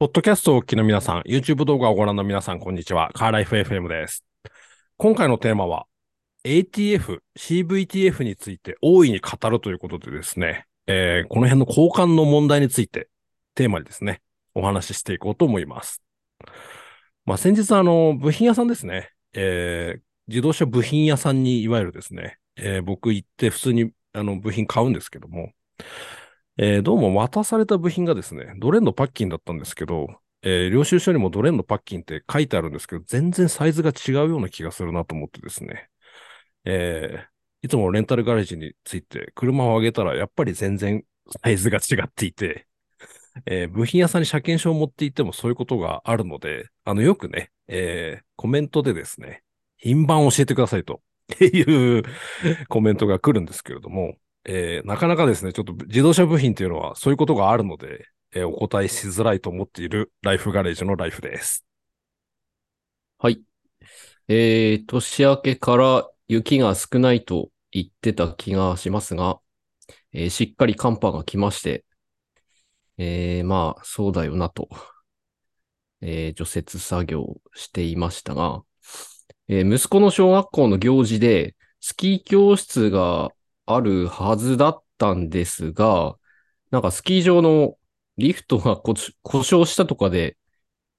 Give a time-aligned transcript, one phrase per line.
[0.00, 3.12] ポッドキャストをお聞きの皆さん、YouTube 動画をご覧の皆さん、こんにちは。
[3.14, 4.24] カーライフ FM です。
[4.96, 5.86] 今回のテーマは、
[6.42, 13.08] ATF、CVTF について大いに語るということでですね、えーこの辺の交換の問題について、
[13.54, 14.20] テーマにですね、
[14.56, 16.02] お話ししていこうと思います。
[17.24, 25.52] まあ、先日、あの、部品屋さんですね、えー自動車部品屋さんに、いわゆるですね、えー僕行って普通に、あの、部品買うんですけども、
[26.56, 35.88] えーどうも渡された部品がですね、ドレンのパッキンだったんですけど、えー領収書にもドレンのパッキンって書いてあるんですけど、全然サイズが違うような気がするなと思ってですね、
[36.64, 41.04] えーいつもレンタルガレージについて車を上げたら、やっぱり全然
[41.42, 42.66] サイズが違っていて、
[43.46, 49.44] えー部品屋さんに車検証を持って行ってもそういうことがあるので、あの、よくね、えーコメントでですね、
[49.78, 51.02] 品番を教えてくださいと
[51.34, 52.04] っていう
[52.68, 61.64] コメントが来るんですけれども、えーなかなかですね、ちょっと自動車部品っていうのはそういうことがあるので、えーお答えしづらいと思っているライフガレージのライフです。
[63.18, 63.42] はい。
[64.28, 69.40] えー、年明けから雪が少ないと言ってた気がしますが、
[70.12, 71.84] えーしっかり寒波が来まして、
[72.98, 74.68] えー、まあ、そうだよなと、
[76.00, 78.62] えー除雪作業していましたが、
[79.48, 83.30] えー息子の小学校の行事で、スキー教室が
[83.66, 86.16] あるはずだったんですが、
[86.70, 87.78] なんかスキー場の
[88.18, 88.94] リフトが故
[89.44, 90.36] 障したとかで、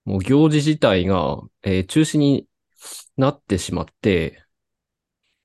[0.05, 2.47] もう行事自体が、えー中止に
[3.17, 4.43] なってしまって、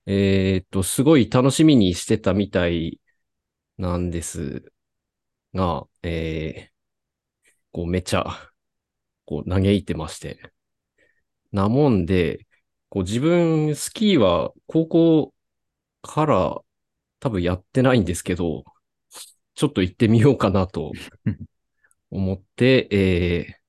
[0.07, 3.01] えーっと、すごい楽しみにしてたみたい
[3.79, 4.73] なんです
[5.55, 6.73] が、えー
[7.73, 8.25] こうめちゃ、
[9.27, 10.53] こう嘆いてまして。
[11.53, 12.47] なもんで、
[12.89, 15.34] こう自分、スキーは高校
[16.03, 16.61] から
[17.21, 18.65] 多分やってないんですけど、
[19.55, 20.93] ちょっと行ってみようかなと
[22.11, 23.61] 思って、えー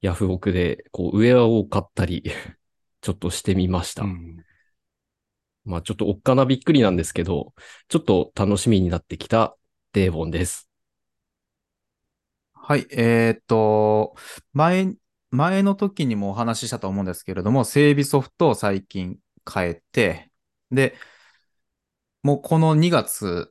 [0.00, 2.22] ヤフオクで、こう、ウェアを買ったり、
[3.00, 4.04] ちょっとしてみました。
[4.04, 4.44] うん
[5.64, 7.52] まあ、ちょっとおっかなびっくりなんですけど、
[7.88, 9.56] ちょっと楽しみになってきた
[9.92, 10.68] デーボンです。
[12.54, 14.14] はい、えーっと、
[14.52, 14.94] 前、
[15.30, 19.18] 前の時にもお話ししたと思うんですけれども、整備ソフトを最近
[19.52, 20.30] 変えて、
[20.70, 20.94] で、
[22.28, 23.50] もうこの2月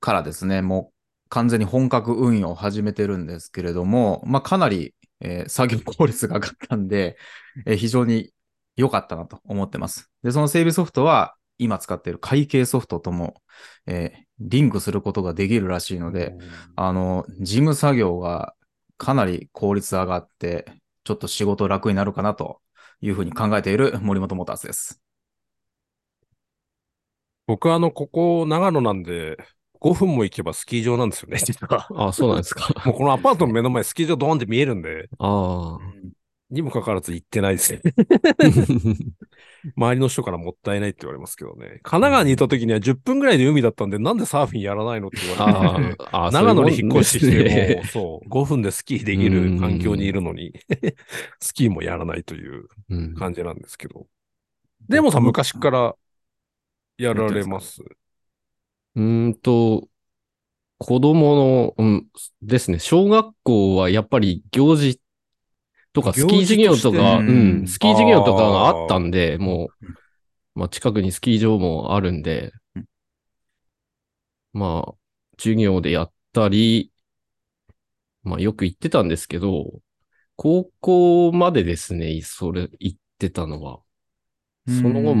[0.00, 0.92] からですね、も
[1.26, 7.18] う完全に本格運用を始めてるんですけれども、まあ、かなり、えー作業効率が上がったんで、
[7.66, 8.32] えー非常に
[8.76, 10.10] 良かったなと思ってます。
[10.22, 13.42] で、その整備ソフトは、今使っている会計ソフトとも、
[13.86, 16.38] えーリンクすることができるらしいので、
[16.76, 18.54] あの、事務作業が
[18.96, 20.64] かなり効率上がって、
[21.04, 22.62] ちょっと仕事楽になるかなと
[23.02, 25.02] いうふうに考えている森本モーターズです。
[27.48, 29.38] 僕はあの、ここ長野なんで、
[29.80, 31.86] 5分も行けばスキー場なんですよね、実は。
[32.08, 32.68] あ、そうなんですか。
[32.84, 35.78] もうこのアパートの目の前、スキー場ドーンって見えるんで、あ
[36.50, 37.80] にもかかわらず行ってないですね。
[37.84, 37.92] あ。
[39.76, 41.80] 周りの人からもったいないって言われますけどね。
[41.82, 50.52] 神奈川にいた時には10分ぐらいで海だったんで、なんでサーフィンやらないのって言われて、ああ、 長野に引っ越してきて、もそう、5分でスキーできる環境にいるのに、
[51.40, 54.06] スキーもやらないといううん感じなんですけど。
[54.88, 55.94] でもさ、昔から
[56.98, 57.80] やられます。
[57.82, 59.88] うーんと、
[60.78, 62.06] 子供の、うん、
[62.42, 62.78] ですね。
[62.78, 65.00] 小学校はやっぱり行事
[65.92, 69.86] とかスキー授業とか、行事としてうん、スキー授業とかがあったんで、もう、
[70.54, 72.84] まあ近くにスキー場もあるんでうん、
[74.52, 74.94] まあ、
[75.38, 76.92] 授業でやったり、
[78.22, 79.80] まあよく行ってたんですけど、
[80.36, 83.80] 高校までですね、それ行ってたのは。
[84.68, 85.14] その後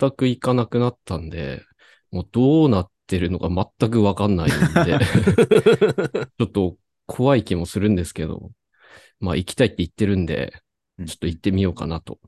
[0.00, 1.62] 全く行かなくなったんで、
[2.10, 3.48] もうどうなってるのか
[3.80, 4.50] 全くわかんないん
[4.86, 4.98] で、
[6.38, 8.50] ちょっと怖い気もするんですけど、
[9.20, 10.52] まあ行きたいって言ってるんで、
[10.98, 12.18] うんちょっと行ってみようかなと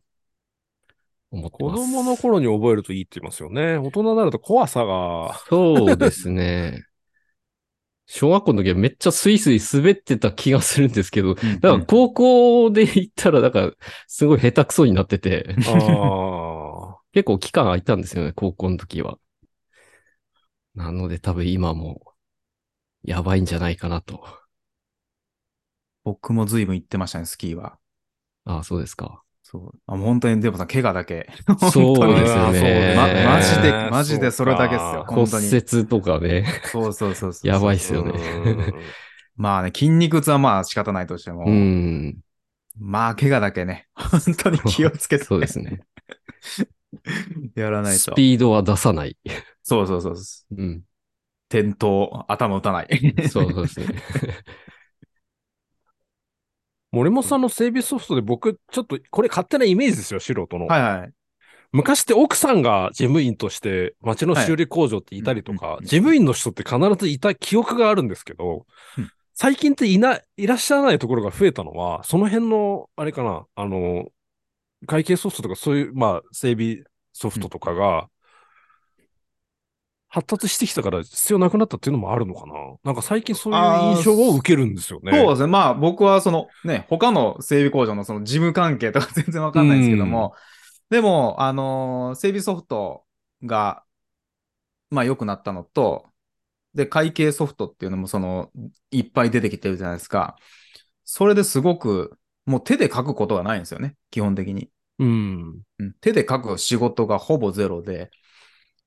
[1.31, 1.82] 思って子ます。
[1.82, 3.77] 供の頃に覚えるといいって言いますよね。
[3.77, 6.84] 大人になると怖さが、そうですね。
[8.06, 13.73] 小学校の時はめっちゃスイスイ滑ってた気がするんですけど、うんだから高校で行ったら、だから
[14.06, 16.42] すごい下手くそになってて、ああ。
[17.12, 19.19] 結構期間空いたんですよね、高校の時は。
[20.75, 22.00] なので多分今も
[23.05, 24.25] やばいんじゃないかなと。
[26.05, 27.79] 僕も随分行ってましたね、スキーは。
[28.44, 29.23] ああ、そうですか。
[29.43, 29.79] そう。
[29.87, 31.29] あもう本当に、デボさん、怪我だけ。
[31.70, 32.94] そうですよね。
[32.97, 35.05] まねマジで、マジでそれだけですよ。
[35.06, 35.25] 骨。
[35.25, 36.47] 折とかね。
[36.64, 37.49] そうそうそうそう。
[37.49, 38.75] やばいっすよねうん
[39.37, 42.19] まあね、筋肉痛はまあ仕方ないとしても、うん。
[42.79, 45.81] まあ、怪我だけね、本当に気をつけて、そうですね。
[47.55, 48.15] やらないスと。
[48.15, 49.17] ピードは出さない。
[49.62, 50.55] そうそうそうそう。
[50.56, 50.83] うん。
[51.49, 53.15] 転倒、頭打たない。
[53.29, 53.87] そうそうですね。
[56.93, 60.67] 森本さんの整備ソフトで僕、ちょっと、これ勝手なイメージですよ、素人の。
[60.67, 61.12] はいはい。
[61.73, 68.67] 昔って奥さんが事務員として町の修理工場っていたりとか、はい事務員の人って必ずいた記憶があるんですけど
[68.99, 74.06] うん、最近っていな、いらっしゃらないところが増えたのは、その辺の、あれかな、あの、
[74.87, 76.79] 会計ソフトとかそういう、まあ、整備
[77.12, 78.08] ソフトとかが、
[80.14, 82.52] 発達してきたから必要なくなったっていうのもあるのかな？
[82.84, 83.61] なんか最近そういう
[83.96, 85.11] 印象を受けるんですよね。
[85.11, 85.46] そうですね。
[85.46, 90.34] まあ僕はそのね、他の整備工場のその事務関係とか全然わかんないですけども、
[90.90, 93.05] でも、あのー整備ソフト
[93.43, 93.85] が、
[94.90, 96.05] まあ良くなったのと、
[96.75, 98.50] で、会計ソフトっていうのもその、
[98.90, 100.37] いっぱい出てきてるじゃないですか。
[101.05, 103.94] それですごく、もう手で書くことがないんですよね。
[104.11, 104.69] 基本的に。
[104.99, 105.62] うん。
[105.79, 108.11] うん手で書く仕事がほぼゼロで、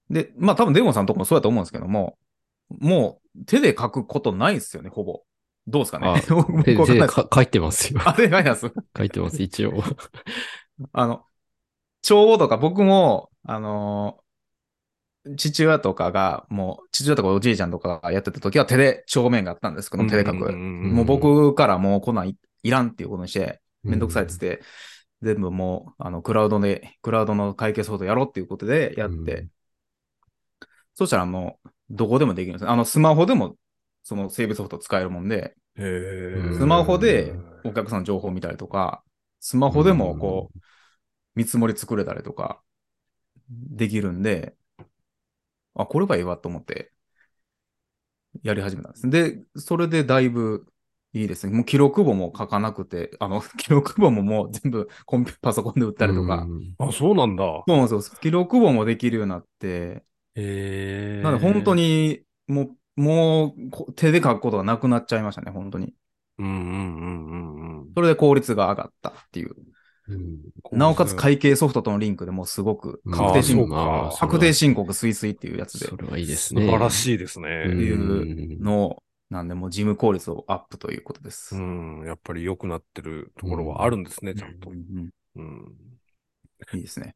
[0.09, 2.17] で、まあ多分デモンさんのとこもそうだと思うんですけども、
[2.69, 5.21] もう手で書くことないですよね、ほぼ。
[5.67, 6.07] どうですかね？
[6.07, 7.99] あ 僕で、書いてますよ。
[8.05, 8.71] あ、でかいやつ。
[8.97, 9.73] 書いてます、一応。
[10.93, 11.25] あの、
[12.01, 14.25] 帳とか僕も、あのー
[15.37, 20.45] 父親とかが、もう、父親とかおじいちゃんとかがやってた時は手で帳面があったんですけど、手で書く。
[20.45, 24.61] うんもう僕からもうこんなんいいらんっていうことにして、めんどくさいっつって、
[25.21, 29.49] 全部もう、あの、クラウドで、クラウドの会計ソフトやろうっていうことでやって、うん
[30.97, 32.69] そしたらもう、どこでもできるんです。
[32.69, 33.57] あの、スマホでも、
[34.01, 37.33] そのセーブソフト使えるもんで、スマホで
[37.65, 39.03] お客さんの情報見たりとか、
[39.41, 40.59] スマホでもこう、
[41.35, 42.61] 見積もり作れたりとか、
[43.49, 44.55] できるんで、
[45.73, 46.93] あ、これはいいわと思って、
[48.41, 49.09] やり始めたんです。
[49.09, 50.65] で、それでだいぶ
[51.15, 51.53] いいですね。
[51.55, 57.43] もう記録簿も書かなくて、 あの、記録簿ももう全部コンピ パソコンで売ったりとか、うんあ、そうなんだ。
[57.45, 58.19] そうなんですよ。
[58.19, 60.03] 記録簿もできるようになって、
[60.35, 61.75] へーなので本当。
[61.75, 62.63] に、も
[62.97, 65.93] う、もうこ手で書くことがなくなっちゃいましたね、本当に。
[66.37, 67.93] うんうんうんうんうん。
[67.95, 69.55] それで効率が上がったっていう。
[70.07, 70.37] うん
[70.71, 76.67] なおかつ会計ソフトとのリンクでもうすごく確定申告、確定申告スイスイっていうやつでそれはいいです素ね。
[76.67, 77.47] 晴らしいですね。
[77.67, 79.03] うんいうのを、
[79.35, 81.55] なんでもう事務効率をアップということです。
[81.55, 84.73] うん、やっぱり良くなってるところはあるんですね、ちゃんとう。
[84.73, 85.75] んうん。
[86.73, 87.15] いいですね。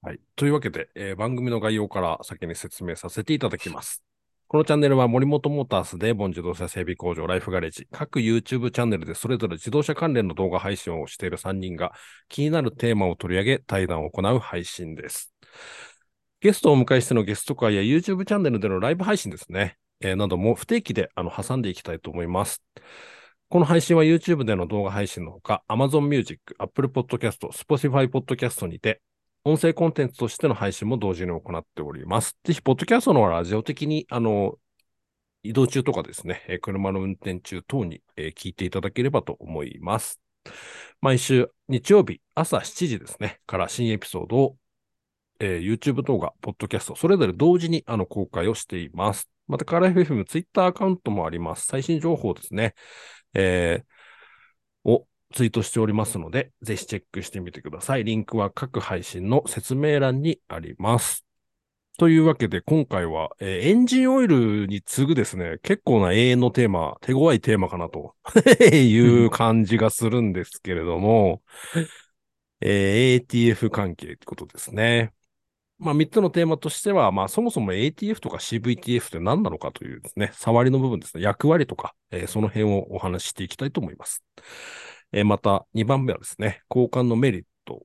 [0.00, 0.20] はい。
[0.34, 4.02] というわけで、えー番組の概要から先に説明させていただきます。
[4.48, 11.92] このチャンネルは森本モータースでボン自動車整備工場ライフガレージ、各 YouTube チャンネルでそれぞれ自動車関連の動画配信をしている3人が
[12.28, 15.32] 気になるテーマを取り上げ対談を行う配信です。
[16.40, 22.62] ゲストをお迎えしてのゲスト会や YouTube チャンネルでのライブ配信ですね、えーなども不定期であの挟んでいきたいと思います。
[23.48, 29.02] この配信は YouTube での動画配信のほか、Amazon Music、Apple Podcast、Spotify Podcast にて、
[29.44, 32.36] 音声コンテンツとしての配信も同時に行っております。
[32.44, 34.56] ぜひ、ポッドキャストのラジオ的に、あの、
[35.42, 40.18] 移動中とかですね、え車の運転中等に、え聞いていただければと思います。
[41.00, 44.56] 毎週日曜日朝7時ですね、から新エピソードを、
[45.42, 49.28] えー YouTube 動画、ポッドキャスト、それぞれ同時にあの公開をしています。
[49.48, 51.66] また、カーライフ FM Twitter アカウントもあります。
[51.66, 52.74] 最新情報ですね、
[53.34, 58.04] えーをツイートしておりますので、ぜひチェックしてみてください。
[58.04, 61.24] リンクは各配信の説明欄にあります。
[61.98, 68.14] というわけで、今回は、えーエンジンオイルに次ぐですね、結構な永遠のテーマ、手強いテーマかなと
[68.72, 71.42] いう感じがするんですけれども、
[72.60, 75.12] えー ATF 関係ってことですね。
[75.82, 84.22] まあ、3つのテーマとしては、まあ、そもそも ATF とか CVTF って何なのかというですね、触りの部分ですね、役割とか、えーその辺をお話ししていきたいと思います。
[85.12, 87.84] えーまた、2番目はですね、交換のメリット。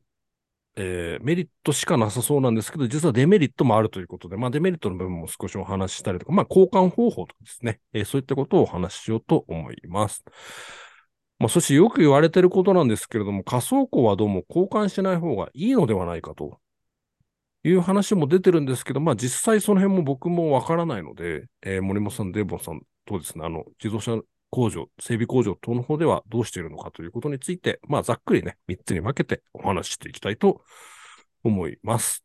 [0.76, 10.24] えーメリットしかなさそうなんですけど、実はデメリットもあるということで、まあ、デメリットの部分も少しお話ししたりとか、まあ、交換方法とかですね、えそういったことをお話ししようと思います。
[11.40, 16.60] まあ、そしてよく言われていることなんですけれども、仮想庫はどうも交換しない方がいいのではないかと
[17.68, 24.20] いう話も出てるんですけど、まあ実際その辺も僕もわからないので、えー森本さん、デーボンさんとですね、あの、自動車
[24.50, 30.62] 工場、整備工場等の方ではどうしているのかということについて、まあざっくりね、3つに分けてお話ししていきたいと
[31.44, 32.24] 思います。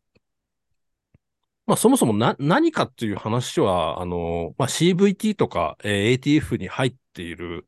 [1.66, 7.66] まあそもそもな、何かっていう話は、あの、まあ CVT とか、えー ATF に入っている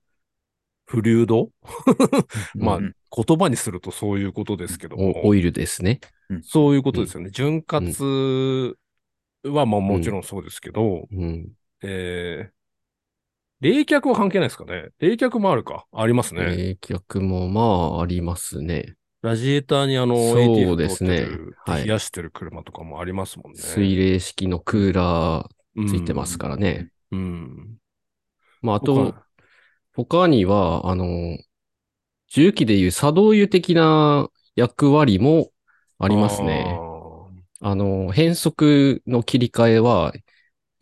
[0.87, 1.50] フリュード
[2.54, 5.25] まあ、うん言葉にするとそういうことですけども。
[5.25, 6.00] おオイルですね。
[6.43, 7.31] そういうことですよね。
[7.31, 8.75] 潤滑
[9.45, 11.49] はまあもちろんそうですけど、うん。
[11.83, 12.54] えー
[13.61, 14.88] 冷却は関係ないですかね。
[14.99, 15.87] 冷却もあるか。
[15.90, 16.45] ありますね。
[16.45, 18.97] 冷却もまあありますね。
[19.23, 21.26] ラジエーターにあの、そうですね
[21.66, 23.59] 冷やしてる車とかもありますもんね。
[23.59, 26.90] 水冷式のクーラーついてますからね。
[27.11, 27.76] うん。
[28.61, 29.14] まああとと、
[29.95, 31.38] 他には、あの、
[32.28, 35.52] 重機でいう作動油的な役割も
[35.98, 36.78] あありますね。
[37.60, 40.12] あの、変速の切り替えは、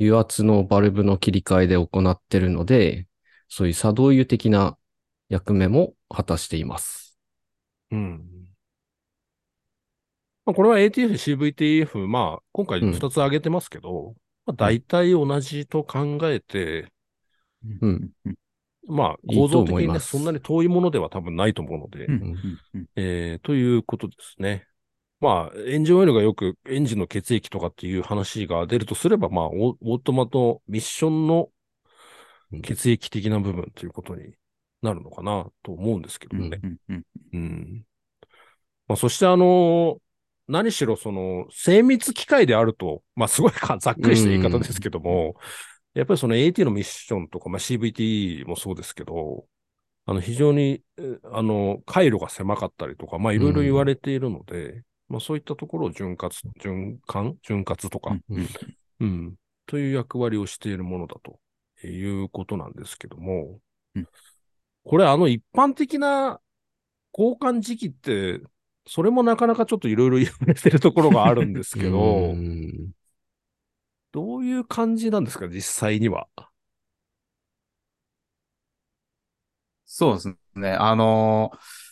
[0.00, 3.06] 油圧のバルブの切り替えで行ってるので、
[3.48, 4.76] そういう作動油的な
[5.28, 7.18] 役目も果たしています。
[7.90, 8.48] うん。
[10.44, 14.14] まあ、これは ATF、CVTF、まあ、今回うん2つ挙げてますけど、
[14.44, 16.92] まあ、大体同じと考えて、
[17.80, 18.10] うん。
[18.88, 24.66] まあ、構造的にね、思いますそんなに遠いものでは多分ないと思うので、うんうんうんえーということですね。
[25.22, 31.48] まあ、エンジンオイルがよくエンジンの血液とかっていう話が出るとすれば、まあ、オオートマとミッションの
[32.64, 34.34] 血液的な部分ということに
[34.82, 36.58] なるのかなと思うんですけどもね。
[36.60, 37.02] うんうん
[37.34, 37.84] うん。
[38.88, 39.98] まあ、そしてあの
[40.48, 45.36] 何しろその精密機械であると、まあすごいかざっくりした言い方ですけども、
[45.94, 49.46] やっぱりその AT のミッションとか、まあ CVT もそうですけど、
[50.04, 58.48] あの非常に、えあの、回路が狭かったりとか、まあいろいろ言われているので、まあそういったところを潤滑、循環潤滑とか、うん。
[59.00, 59.34] うん、
[59.66, 61.38] という役割をしているものだと
[61.86, 63.58] いうことなんですけども、
[63.94, 64.08] うん。
[64.84, 66.40] これあの一般的な
[67.12, 68.40] 交換時期って、
[68.86, 72.30] それもなかなかちょっといろいろ言われてるところがあるんですけど。
[72.32, 72.92] う、ん。
[74.12, 76.26] どういう感じなんですか、実際には。
[79.84, 80.70] そうですね。
[80.72, 81.91] あのー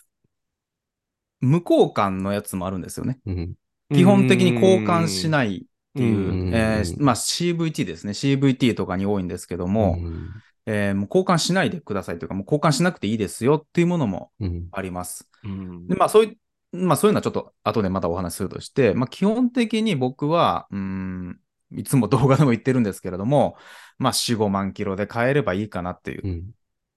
[1.40, 3.18] 無交換のやつもあるんですよね。
[3.26, 3.54] うん
[3.92, 5.60] 基本的に交換しないっ
[5.94, 8.14] ていうう、んえーまあ CVT ですね。
[8.14, 10.30] CVT とかに多いんですけども、うん
[10.66, 15.28] えーもう交換しないでくださいというか、もう交換しなくていいですよっていうものもうんあります。
[15.42, 16.38] うんで、まあそうい
[16.72, 21.40] う、まあそういうのはちょっと後でまたお話しするとして、まあ基本的に僕は、うーん、
[21.72, 23.56] いつも動画でも言ってるんですけれども、
[23.98, 26.30] まあ4、5万キロで買えればいいかなっていうう。
[26.30, 26.50] ん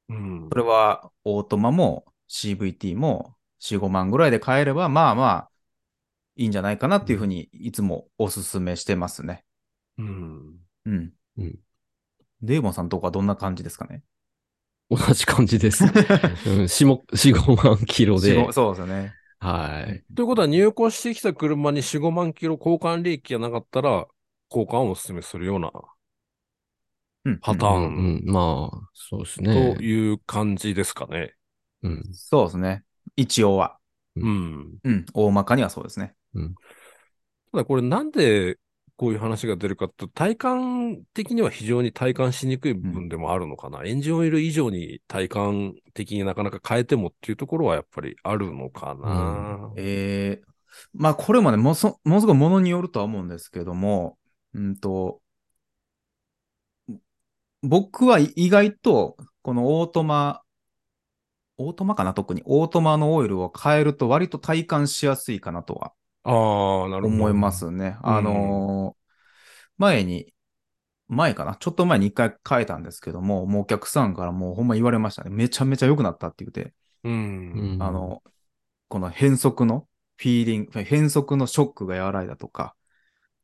[0.09, 3.35] うんそれはオートマも CVT も
[3.72, 5.50] 4、5万ぐらいで買えれば、まあまあ
[6.36, 9.46] いいんじゃないかなっていうふうにいつもお勧めしてますね。
[9.98, 11.12] うんうん。
[11.38, 11.60] うん
[12.41, 14.03] デーボンさんとこはどんな感じですかね？
[14.89, 15.86] 同じ感じです。
[15.88, 15.91] うん、
[16.67, 18.51] 4、も4 5万キロで4 5。
[18.51, 19.13] そうですよね。
[19.39, 20.03] はい。
[20.13, 24.08] ということは、入庫してきた車に4、5万キロ交換利益がなかったら、
[24.50, 25.72] 交換をお勧めするような、
[27.25, 27.39] うん。
[27.39, 29.77] パターンうん、うん、まあ、そうですとね。
[29.79, 31.34] いう感じですかね。
[31.82, 32.03] うん。
[32.12, 32.84] そうですね。
[33.15, 33.77] 一応は。
[34.15, 34.77] うん。
[34.84, 35.05] うん。
[35.13, 36.15] 大まかにはそうですね。
[37.51, 38.58] ただこれなんで
[38.96, 43.84] こういう話が出るかって、体感的には非常に体感しにくい部分でもあるのかな。
[43.84, 49.72] エンジンオイル以上に体感的になかなか変えてもっていうところはやっぱりあるのかな。
[49.77, 50.53] ええ
[50.93, 54.17] まあこれもね、もそ、ものすごいものによるとは思うんですけども、
[54.53, 55.22] うんと、
[57.62, 60.42] 僕は意外と、このオートマ、
[61.57, 62.13] オートマかな？
[62.13, 65.93] 特に、オートマのオイルを変えると割と体感しやすいかなとは
[66.24, 67.15] ああ、なるほど。
[67.15, 67.98] 思いますね。
[68.03, 69.03] うんあのー
[69.77, 70.31] 前に、
[71.07, 71.55] 前かな？
[71.55, 75.31] ちょっと前に一回変えたんですけども、もうお客さんからもうほんま言われましたね。
[75.31, 76.74] めちゃめちゃ良くなったって言って。
[77.03, 77.77] うん。
[77.81, 78.22] あの、
[78.88, 82.75] この変速のフィーリング、変速のショックが和らいだとか、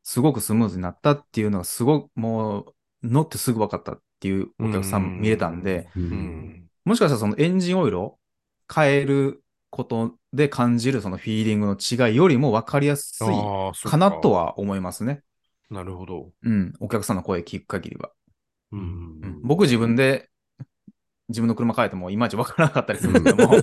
[0.03, 5.99] すごくスムーズになったっていうのがすごく、もう、乗ってすぐ分かったっていうお客さん見れたんで、う。
[5.99, 6.68] うんん。
[6.89, 8.17] もしかしたらそのエンジンオイルを
[8.73, 13.27] 変えることで感じるそのフィーリングの違いよりも分かりやすい
[13.87, 14.31] かなと。
[14.31, 15.21] は思いますね。
[15.69, 16.31] なるほど。
[16.41, 16.73] うん。
[16.79, 18.09] お客さんの声聞く限りは。
[18.71, 18.83] うんう
[19.27, 20.29] ん、僕自分で
[21.27, 23.57] 自分の車変えてもいまいち分からなかったりするけども、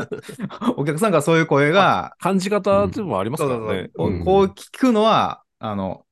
[0.78, 3.90] お客さんからそういう声が、感じ方でもありますからね。
[3.94, 4.08] こう
[4.46, 6.06] 聞くのは、あの、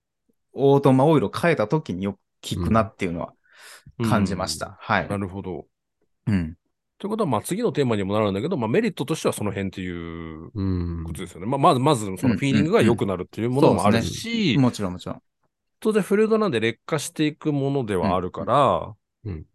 [0.52, 3.32] オートマオイルを変えた時によく聞くなっていうのは
[4.08, 4.76] 感じました。
[4.78, 5.08] はい。
[5.08, 5.66] なるほど。
[6.30, 6.56] うん。
[6.98, 10.62] ということは、まあ次のテーマにもなるんだけど、まあメリットとしてはその辺っていうう
[11.00, 11.46] んことですよね。
[11.46, 15.22] まあまず、まずそのフィーリングが良くなるっていうものもあるし、もちろんもちろん。
[15.80, 18.94] 当然フルードなんで劣化していくものではあるから、
[19.24, 19.46] うん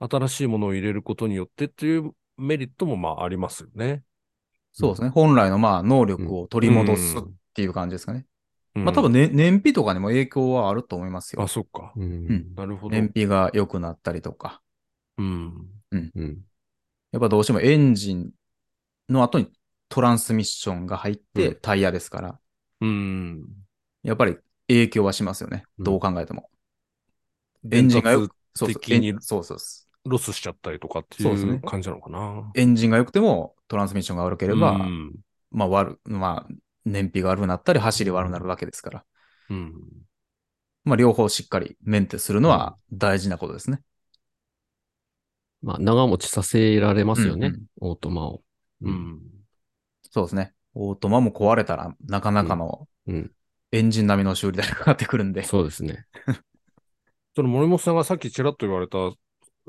[0.00, 4.04] 新しいものを入れることによってっていうメリットもまあありますよね。
[4.72, 5.08] そうですね。
[5.08, 8.18] 本来のまあ能力を取り戻すっていう感じですかね。
[8.18, 11.48] うんまあ多分、ね、燃費とかにも影響はあると思いますよあ、。
[11.48, 11.92] そっか。
[11.96, 12.54] うん。
[12.54, 12.94] なるほど。
[12.94, 14.62] 燃費が良くなったりとか。
[15.18, 15.70] うん。
[15.92, 16.38] うん。
[17.12, 18.30] やっぱどうしてもエンジン
[19.08, 19.50] の後に
[19.88, 22.40] トランスミッションが入ってうんタイヤですから、
[22.80, 23.44] うん。
[24.02, 24.36] やっぱり
[24.68, 25.64] 影響はしますよね。
[25.78, 26.50] うんどう考えても。
[27.70, 28.34] エンジンがよ伝く、
[29.20, 32.50] そうそうそうロスしちゃったりとかっていそうですねう感じなのかな。
[32.54, 35.14] エンジンが良くてもトランスミッションが悪ければ、うん。
[35.50, 39.04] まあ悪、まあ燃費が悪くなったり走り悪くなるわけですから。
[39.50, 39.74] うん。
[40.84, 43.80] まあ両方しっかりメンテするのは大事なことですね。
[45.62, 48.42] まあ、長持ちさせられますよね、うんうんオートマを。
[48.82, 48.90] う。
[48.90, 49.20] ん。
[50.10, 50.52] そうですね。
[50.74, 53.30] オートマも壊れたら、なかなかのうん。
[53.70, 55.42] エンジン並みの修理代がかかってくるんで。
[55.42, 56.06] そうですね。
[57.36, 58.98] その森本さんがさっきちらっと言われた、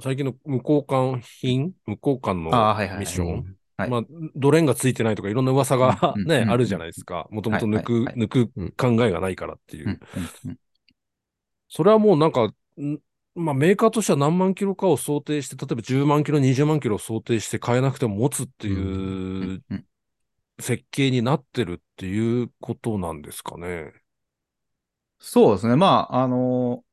[0.01, 3.55] 最近の無交換品無交換のあーはいはいはいミッション。
[3.77, 4.01] はいまあ、
[4.35, 7.27] ドレンがついてないとかいろんな噂がね、うんうんうんあるじゃないですか。
[7.31, 9.85] もともと抜く、はいはいはい抜く考えがないからっていう。
[9.85, 9.99] うんうん
[10.45, 10.59] うん
[11.71, 12.99] それはもうなんか、ん
[13.39, 19.63] まあメーカーとしては何万キロかを想定して、例えば10万キロ、20万キロを想定して買えなくても持つっていう
[20.59, 23.93] 設計になってるっていうことなんですかね。
[25.19, 25.75] そうですね。
[25.75, 26.83] まあ、あの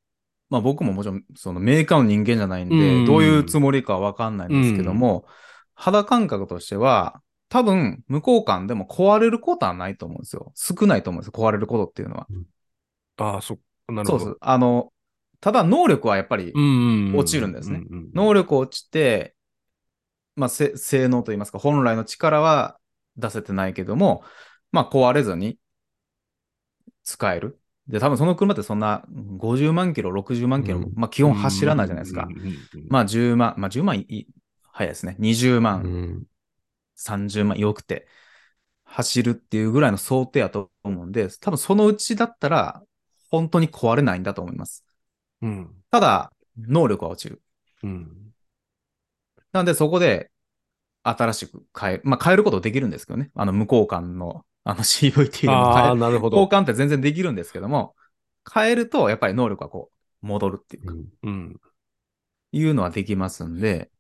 [0.49, 5.27] まあ僕ももちろんそのメーカーの人間じゃないんで、うんどういうつもりかはわかんないんですけども、
[5.75, 10.53] 肌感覚としては、多分、無交換でも壊れることはないと思うんですよ。
[10.55, 11.33] 少ないと思うんですよ。
[11.33, 12.27] 壊れることっていうのは。
[13.19, 14.25] ああ、そ、なるほど。
[14.25, 14.39] そうです。
[14.41, 14.93] あの、
[15.47, 16.53] ただ能力はやっぱり
[17.15, 17.85] 落ちるんですね
[18.15, 19.37] 能力落ちて、
[20.35, 22.79] まあ、せ性能といいますか、本来の力は
[23.17, 24.25] 出せてないけども、
[24.73, 25.61] まあ、壊れずに
[27.05, 27.61] 使える。
[27.87, 29.05] で、多分その車ってそんな
[29.37, 32.27] 50万キロ、60万キロ、うんまあ、基本走らないじゃないですか
[32.89, 34.27] まあ、10万、まあ、10万いい、
[34.73, 35.15] 早いですね。
[35.21, 36.23] 20う万、ん。
[36.97, 38.09] 30万、よくて、
[38.83, 42.83] 走るっていうぐらいの想定やと思うんで、多分そのうちだったら、
[43.31, 44.86] 本当に壊れないんだと思います。
[45.43, 45.71] うん。
[45.91, 47.43] ただ、能力は落ちる。
[47.83, 48.33] うん。
[49.53, 50.31] なんでそこで
[51.03, 53.31] 新しく変え、まあ変えることできるんですけどね。
[53.35, 56.39] あの無交換のあの CVT でもああ、変え、なるほど。
[56.39, 57.95] 交換って全然できるんですけども、
[58.53, 59.91] 変えるとやっぱり能力がこ
[60.23, 61.61] う戻るっていうか、うん。
[62.53, 63.91] いうのはできますんで、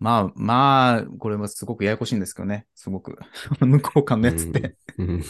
[0.00, 2.66] まあまあ、これはすごくややこしいんですけどね。
[2.74, 3.18] すごく。
[3.60, 5.22] 無交換のやつって、うん。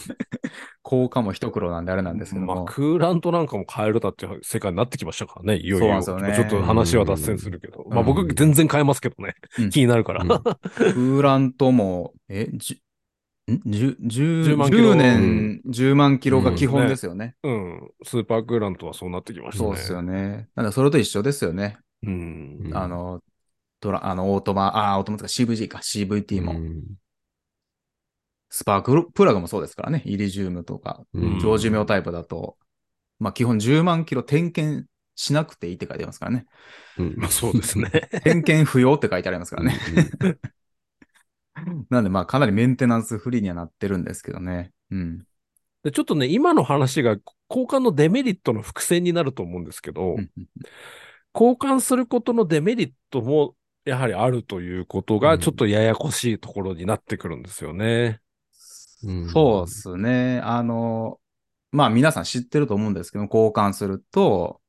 [0.83, 2.65] 交換も一苦労なんであれなんですけどまあ、も。
[2.65, 6.01] クーラントなんかも変えるだって世界になってきましたからね、いよいよ。
[6.01, 7.83] そうなんですよねちょっと話は脱線するけど。
[7.83, 9.35] んまあ僕全然変えますけどね。
[9.59, 10.23] うん気になるから。
[10.23, 12.81] う んクーラントも、え、じ
[13.51, 17.35] ん？10, 10万キロ10年、10万キロが基本ですよね。
[17.43, 17.91] うん。
[18.03, 19.69] スーパークーラントはそうなってきましたね。
[19.69, 20.47] そうですよね。
[20.55, 21.77] なんでそれと一緒ですよね。
[22.03, 22.59] うん。
[22.67, 23.19] うんあの、
[23.81, 26.83] ドラ、あの、オートマ、あ、オートマとか CVG か、CVT も、うん
[28.53, 32.57] スパークプラグもそうですからね、イリジウムとか、うん長寿命タイプだと、
[33.17, 36.45] まあ基本10万キロ点検しなくていいって書いてありますからね。
[36.97, 37.89] うんまあそうですね。
[38.25, 39.79] 点検不要って書いてありますからね。
[41.89, 44.73] なんでまあかなりメンテナンスフリーにはなってるんですけどね。
[44.91, 45.23] うん。
[45.83, 47.11] で、ちょっとね、今の話が
[47.49, 50.29] 交換のデメリットの伏線になると思うんですけど、うん
[51.33, 58.21] 交換することのデメリットもやはりあるということが、うんちょっとややこしいところになってくるんですよね。
[59.03, 60.39] うんそうですね。
[60.43, 61.19] あの、
[61.71, 64.61] まあ皆さん知ってると思うんですけど、交換すると、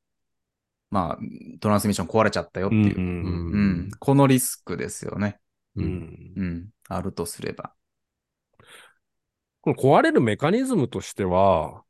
[0.90, 2.98] まあ、トランスミッション壊れちゃったよっていう。
[2.98, 3.90] うんうん。
[3.98, 5.38] このリスクですよね。
[5.75, 6.68] ううんんうん。
[6.88, 7.75] あるとすれば。
[9.62, 11.83] この壊れるメカニズムとしては、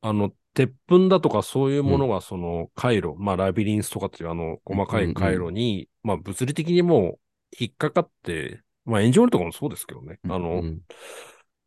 [0.00, 7.18] あの、鉄粉だとかそういうものがその回路、まあラビリンスとかっていうあの細かい回路に、まあ物理的にも
[7.52, 10.80] う引っかかって、まあエンジンオイルとかもそうですけどね、うんあの、うん。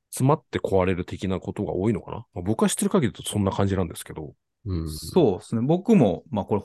[0.10, 4.34] 詰まって壊れる的なことが多いのかな、まあ、僕は知ってる限りだとそんな感じなんですけど。
[4.66, 4.90] うん。
[4.90, 5.62] そうですね。
[5.62, 6.64] 僕も、まあこれ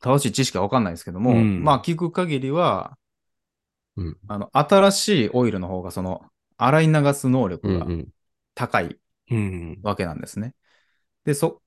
[0.00, 1.62] 正しい知識はわかんないですけども、うん。
[1.62, 2.96] まあ聞く限りは、
[3.96, 4.16] うん。
[4.28, 6.22] あの、新しいオイルの方がその、
[6.56, 8.08] 洗い流す能力がうん
[8.54, 8.96] 高い
[9.30, 9.78] うん。
[9.82, 10.54] わけなんですね。
[11.24, 11.62] で、そ、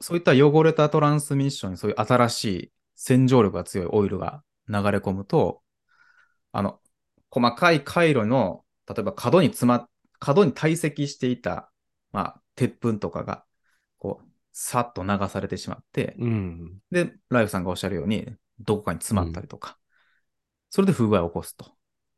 [0.00, 5.62] そういった汚れたトランスミッションにそういう新しい洗浄力が強いオイルが流れ込むと、
[6.52, 6.80] あの、
[7.30, 9.88] 細かい回路の、例えば角に詰ま、
[10.18, 11.70] 角に堆積していた、
[12.12, 13.44] まあ、鉄粉とかが、
[13.98, 16.78] こう、さっと流されてしまって、うん。
[16.90, 18.26] で、ライフさんがおっしゃるように、
[18.60, 19.78] どこかに詰まったりとか、
[20.70, 21.66] それで不具合を起こすと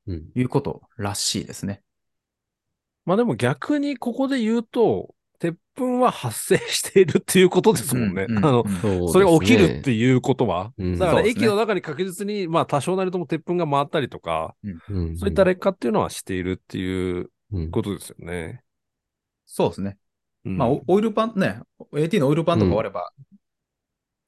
[0.06, 1.82] うんいうことらしいですね。
[3.04, 8.26] まあでも逆にここで言うと、鉄粉は発生しているっていうことですもんね。
[8.28, 10.72] うんうんあの、うんそそれが起きるっていうことは。
[10.78, 14.54] うんだから駅の中に確実に、まあ多少なりとも鉄粉が回ったりとか、
[14.88, 18.62] うんそういった劣化っていうのはしているっていううんことですよね。
[19.46, 19.98] そうですね。
[20.44, 21.60] うんまあ、オオイルパン、ね、
[21.94, 23.10] AT のオイルパンとかあれば、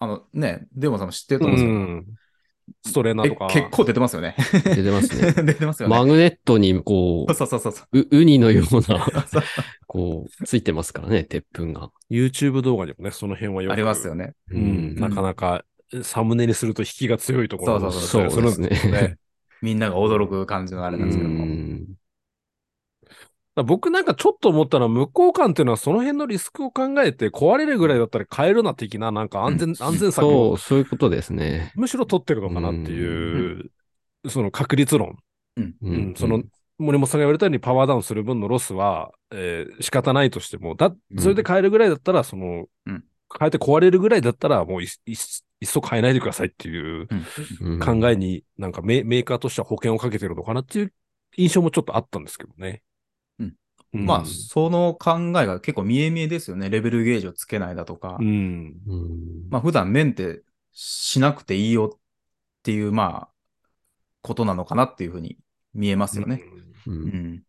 [0.00, 1.74] あのね、デモさんも知ってると思うんですよ。
[1.74, 2.06] うん
[2.84, 3.46] ストレーナーとか。
[3.48, 4.36] け結構出てますよね。
[4.52, 5.32] 出てますね。
[5.44, 5.96] 出てますよね。
[5.96, 7.98] マグネットにこそうそうそうそう。
[7.98, 8.80] う、うウニのような、
[9.26, 9.42] そう
[9.86, 11.90] こう、ついてますからね、鉄粉が。
[12.10, 14.34] YouTube 動画にもね、その辺はよくありますよね。
[14.50, 15.64] うん、なかなか
[16.02, 19.16] サムネにすると引きが強いところもそうあったりするんですよそうですね。
[19.60, 21.44] みんなが驚く感じのあれなんですけども。
[23.62, 31.72] 僕なんかちょっと思ったのは、向こう間っていうのはその辺のリスクを考えて壊れるぐらいだったら変えるな的ななんか安全、安全策をそう、そういうことですね。
[31.74, 33.70] むしろ取ってるのかなっていう、
[34.28, 35.18] その確率論。
[35.56, 35.64] うん。
[35.64, 36.42] ううん、その、
[36.78, 43.04] 森本さんが言われたようにパワーダウンする分のロスは、えー仕方ないとしても、だ、それで変えるぐらいだったら、その、うん
[43.38, 45.16] 変えて壊れるぐらいだったら、もういいいっ
[45.64, 47.06] そ変えないでくださいっていう
[47.60, 47.74] うん。
[47.74, 50.92] うん考えに、なんかメメーカーとしては保険をかけてるのかなっていう
[51.36, 52.82] 印象もちょっとあったんですけどね。
[53.94, 54.06] うんうん。
[54.06, 56.70] まあ、その考えが結構見え見えですよね。
[56.70, 58.16] レベルゲージをつけないだとか。
[58.20, 58.26] うん。
[58.26, 61.98] うんまあ、普段メンテしなくていいよっ
[62.62, 63.28] ていう、まあ、
[64.22, 65.38] ことなのかなっていうふうに
[65.74, 66.42] 見えますよね。
[66.86, 67.42] ううんん。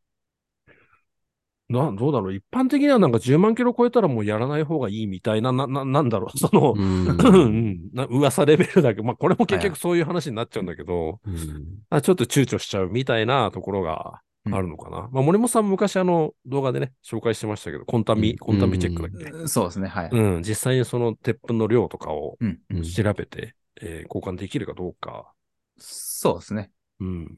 [1.70, 2.34] な、どうだろう。
[2.34, 6.38] 一般的にはなんか10万キロ超えたらもうやらない方がいいみたいな、な、な、なんだろう。
[6.38, 15.10] その、うんうん、な噂レベルだけど、まあこれも結局そういう話になっちゃうんだけど、うんあちょっと躊躇しちゃうみたいなところがあるのかな？
[15.12, 19.88] まあ森本さんも昔あの動画でね、紹介してましたけど、コンタミ、うんコンタミチェックだっけ、そうですね。
[19.88, 20.10] はい。
[20.12, 22.60] うん、実際にその鉄粉の量とかをうん。
[22.70, 25.34] うん調べて、えー交換できるかどうか。
[25.78, 26.72] そうですね。
[27.00, 27.36] うん。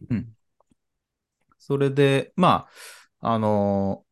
[1.58, 2.68] それで、ま
[3.20, 4.04] あ、あの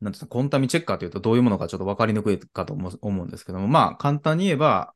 [0.00, 4.94] ーなんていうの、コンタミチェッカーというとどういうものかちょっと分かりにくいかと思う思うんですけども、まあ、簡単に言えば、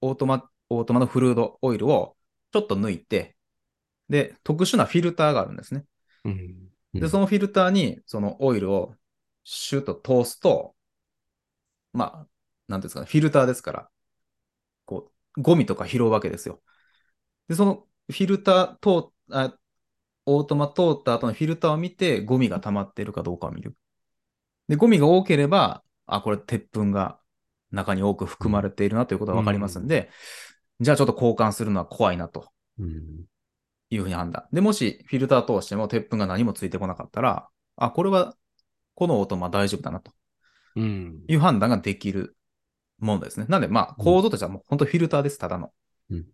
[0.00, 2.16] オートマ、オートマのフルードオイルを
[2.52, 3.36] ちょっと抜いて、
[4.12, 5.86] で、特殊なフィルターがあるんですね。
[6.24, 6.68] うん。
[6.92, 8.94] で、そのフィルターに、そのオイルを
[9.42, 10.74] シュッと通すと、
[11.94, 12.28] まあ、
[12.68, 13.90] なんていうんですかね、フィルターですから、
[14.84, 16.60] こう、ゴミとか拾うわけですよ。
[17.48, 19.56] で、そのフィルター通っあ、
[20.26, 23.74] オートマ通った後のフィルターを見て、ゴミが溜まってるかどうかを見る。
[24.68, 27.18] で、ゴミが多ければ、あ、これ鉄粉が
[27.70, 30.10] 中に多く含まれているなということがわかりますんで、
[30.80, 32.52] じゃあちょっと交換するのは怖いなと。
[32.78, 33.24] うん
[33.92, 34.44] いうふうに判断。
[34.52, 38.34] で、もしフィルター通しても鉄粉が何もついてこなかったら、あ、これは
[38.94, 40.12] このオートマ大丈夫だなと
[40.76, 41.20] うん。
[41.28, 42.34] いう判断ができる
[42.98, 43.46] ものですね。
[43.48, 45.70] なんで、まあ、構造としてはもう本当フィルターです、ただの。
[46.10, 46.24] うん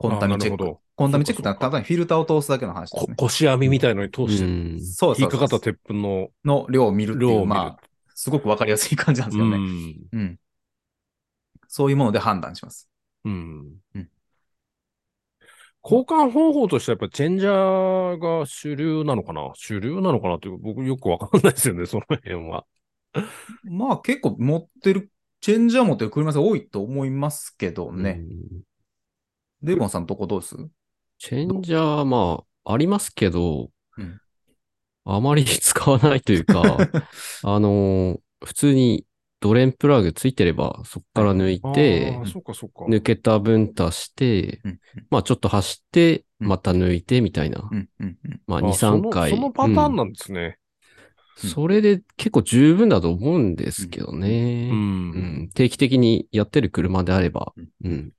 [0.00, 0.76] コンタミチェック。
[0.94, 3.16] コンタミチェックってのはただにフィルターを通すだけの話ですこね。
[3.16, 4.48] 腰網みたいのに通してる。
[4.48, 7.44] うんそうそう引っかかった鉄粉のの量を見るっていう。
[7.46, 9.56] まあ、すごくわかりやすい感じなんですけどね。
[9.56, 10.08] うん。
[10.12, 10.38] うん。
[11.66, 12.88] そういうもので判断します。
[13.24, 14.08] うんうん
[15.90, 19.50] 交換方法としてはやっぱチェンジャーが主流なのかな？
[19.54, 22.66] 主流なのかなって僕よくわかんないですよね、その辺は。
[23.64, 28.20] まあ、結構持ってる、チェンジャー持ってる車さん多いと思いますけどね。
[28.20, 28.62] うん
[29.62, 30.56] デーボンさんのとこどうです？
[31.18, 34.20] チェンジャー、まあ、ありますけど、うん
[35.10, 36.62] あまり使わないというか、
[37.42, 39.04] あのー普通に
[39.40, 42.12] ドレンプラグついてれば、そこから抜いて。
[42.88, 44.78] 抜けた分足して、うん
[45.10, 47.68] まあちょっと走って、うんまた抜いてみたいな。
[48.46, 49.30] まああ2、3回。
[49.30, 50.58] そのそのパターンうんなんですね。
[51.36, 54.70] それで結構十分だと思うんですけどうね。
[54.70, 54.72] ん。
[54.72, 57.52] うん定期的にやってる車であれば。
[57.84, 58.12] うん。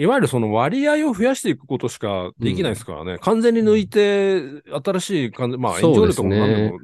[0.00, 3.18] いわゆるその割合を増やしていくことしかできないですからね。
[3.18, 6.28] 完全に抜いて、新しい感じ、まあ、エンジョイルとか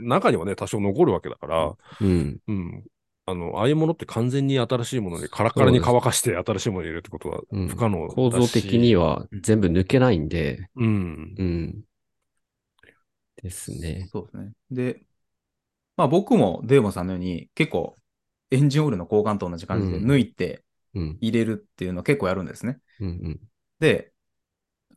[0.02, 2.36] 中にはね、多少残るわけだから、うん。
[2.46, 2.84] うん。
[3.28, 11.34] あの、ああいうものって完全に新しいものにカラカラに乾かして新しいものに入れるってことはうん不可能だし、構造的には全部抜けないんで、うん。
[11.36, 11.84] うん。
[13.42, 14.08] ですね。
[14.12, 14.52] そうですね。
[14.70, 15.00] で、
[15.96, 17.96] まあ僕もデーモンさんのように結構
[18.50, 21.18] エンジンオイルの交換と同じ感じでうん抜いてうん。
[21.20, 22.78] 入れるっていうのを結構やるんですね。
[23.00, 23.40] うんうん。
[23.80, 24.12] で、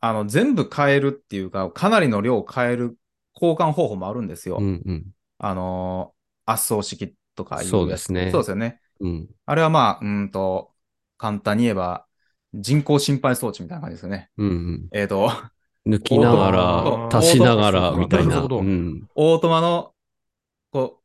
[0.00, 2.98] あの、全部変えるっていうか、かなりの量を変える
[3.34, 4.58] 交換方法もあるんですよ。
[4.58, 5.06] うんうん。
[5.38, 8.80] あのー圧縮式とかいうそうですねそうですよね。
[9.00, 9.28] うん。
[9.46, 10.72] あれはまあ、うーんと、
[11.16, 12.06] 簡単に言えば、
[12.52, 14.30] 人工心肺装置みたいな感じですよね。
[14.36, 14.88] うんうん。
[14.92, 15.30] えっ、と、
[15.86, 18.40] 抜きながあら、ー足しながら、みたいな。
[18.42, 19.08] うん。
[19.14, 19.94] オートマの、
[20.70, 21.00] こ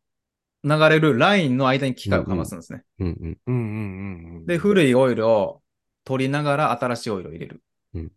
[0.63, 2.83] う、流れるラインの間に機械をかますんですね。
[2.99, 3.37] うんうん。
[3.47, 4.45] うんうんうんうん。
[4.45, 5.61] で、古いオイルを
[6.03, 7.61] 取りながら新しいオイルを入れる。
[7.93, 8.11] うん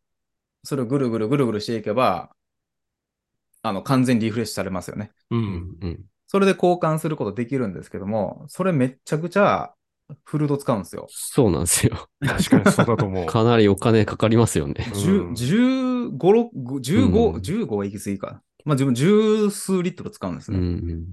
[0.65, 2.35] それをぐるぐるぐるぐるしていけば、
[3.63, 5.13] あの、完全にリフレッシュされますよね。
[5.31, 5.37] う。
[5.37, 6.05] うんんうん。
[6.29, 9.73] それで交換することできるんですけども、それめっちゃくちゃ
[10.25, 11.07] フルード使うんですよ。
[11.09, 12.09] そうなんですよ。
[12.21, 13.25] 確かにそうだと思う。
[13.27, 14.75] かなりお金かかりますよね。
[14.95, 14.99] う
[15.31, 18.43] ん10 15、6 15、うん15は行き過ぎか。
[18.67, 20.93] まあ自分十数リットル使うんですうんね。
[20.93, 21.07] うん。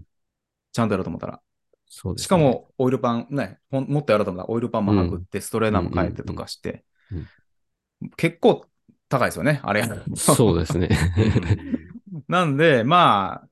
[0.73, 1.41] ちゃんとやろうと思ったら。
[1.87, 2.25] そうですね。
[2.25, 6.83] しか、も、オイルパン、ね、ほんもっとやろうと思ったら、オイルパンもはくって、ストレーナーも変えてとかして
[8.17, 8.65] 結構
[9.07, 9.83] 高いですよね、あれ。
[10.15, 10.89] そうですね。
[12.27, 13.47] なんで、まあ、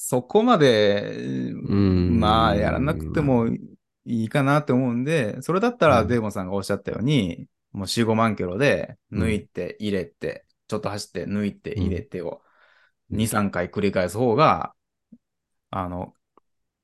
[0.00, 3.48] そこまで、んまあ、やらなくても
[4.04, 12.40] いいかなって思うんで、それだったらうんデーモンさんがおっしゃったように、もう4、5万キロで抜いて入れて、ちょっと走って抜いて入れてを
[13.10, 14.74] うん2、3回繰り返す方が
[15.70, 16.14] あの、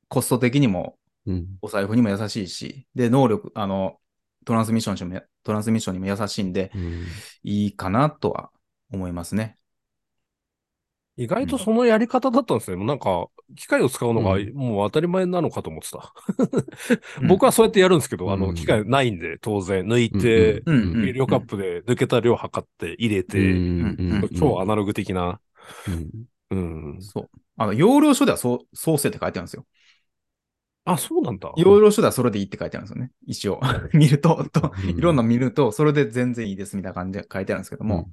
[0.09, 1.47] コスト的にもうん。
[1.63, 3.99] お財布にも優しいし、で、能力、あの、
[4.45, 7.07] トランスミッションにも、トランスミッションにも優しいんで、うん。
[7.43, 8.51] いいかなとは
[8.93, 9.57] 思いますね。
[11.17, 12.77] 意外とそのやり方だったんですね。
[12.77, 14.53] もうなんか、機械を使うのがうん。
[14.55, 16.13] もう当たり前なのかと思ってた。
[17.21, 17.29] うん。
[17.29, 18.55] 僕はそうやってやるんですけど、あの、うん。
[18.55, 20.63] 機械ないんで、当然、抜いて、
[21.13, 24.29] 量カップで抜けた量測って入れて、うん。
[24.37, 25.41] 超アナログ的な、
[26.51, 26.95] うん。
[26.95, 27.03] うん。
[27.03, 27.31] そう。
[27.57, 29.65] あの、要領書ではそう、そうせって書いてあるんですよ。
[30.87, 31.53] あ、そうなんだ。
[31.57, 33.11] 要領書ではそれでいいって書いてあるんですよね。
[33.27, 33.61] 一応。
[33.95, 34.91] 見ると、とうん。
[34.91, 38.11] いろんな見ると、それで全然いいですみたいな感じで書いてあるんですけども、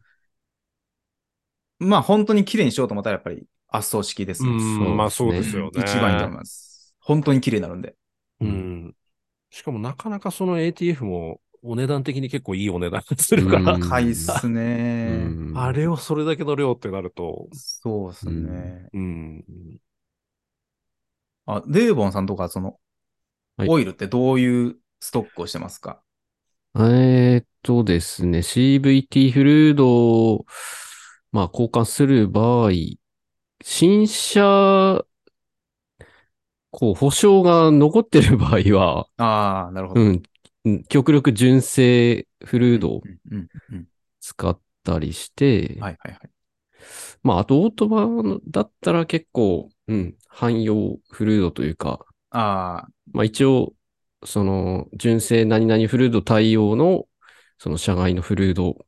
[1.81, 4.51] まあ本当に綺麗にしようと思ったらやっぱり圧縮式ですよ。
[4.51, 5.81] うん、まあそうですよね。
[5.81, 6.95] 一番いいと思います。
[6.99, 7.95] 本当に綺麗になるんで。
[8.39, 8.95] うん。
[9.49, 15.25] しかもなかなかその ATF もお値段的に結構いいお値段するから、うん高いっすうね。
[15.25, 18.87] んあれをそれだけの量ってなると、そうっすね。
[18.93, 19.43] うん。
[21.45, 22.77] あ、デーボンさんとか、その、
[23.57, 26.01] はいオイルってどういうストックをしてますか？
[26.75, 30.45] えーっとですね、CVT フルードを、
[31.31, 32.71] まあ、交換する場合、
[33.63, 35.05] 新車、
[36.71, 40.01] こう、保証が残ってる場合は、ああ、なるほど。
[40.01, 40.23] うん、
[40.65, 43.01] うん極力純正フルードを
[44.19, 46.19] 使ったりして、はいはいはい。
[47.23, 48.07] まあ、あとオートバ
[48.47, 53.73] だったら結構、うん、汎用フルードというか、ああ、まあ一応、
[54.23, 57.07] その、純正何々フルード対応の、
[57.57, 58.85] その社外のフルード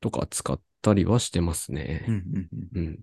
[0.00, 2.06] とか使ったりはしてますうんね。
[2.14, 2.68] うんうん。
[2.74, 3.00] うん。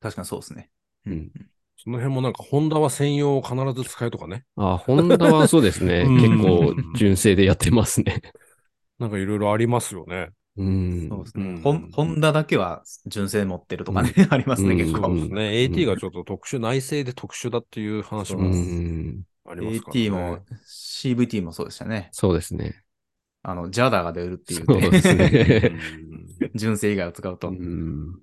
[0.00, 0.70] 確かにそうですね。
[1.06, 1.32] うん。
[1.78, 4.44] その辺もなんか、ホンダは専用を必ず使えとかね。
[4.56, 6.04] あ、ホンダはそうですね。
[6.06, 8.22] うん結構純正でやってますね。
[8.98, 10.30] なんかいろいろありますよね。
[10.56, 11.08] うん。
[11.10, 11.44] そうですね。
[11.44, 15.02] うんホンホンダだけは純正持ってるとかね、ありますね、うん結構。
[15.08, 15.62] そうですね。
[15.62, 19.24] AT がちょっと特殊、内製で特殊だっていう話うもん。
[19.46, 20.02] ありますからね。
[20.06, 22.08] AT も CVT もそうでしたね。
[22.12, 22.82] そうですね。
[23.48, 25.72] あの、ジャダが出るっていうそうですね。
[26.56, 27.48] 純正以外を使うと。
[27.48, 28.18] うん。